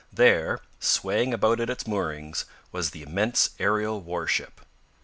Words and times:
There, 0.11 0.57
swaying 0.79 1.31
about 1.31 1.59
at 1.59 1.69
its 1.69 1.85
moorings, 1.85 2.45
was 2.71 2.89
the 2.89 3.03
immense 3.03 3.51
aerial 3.59 4.01
warship. 4.01 4.61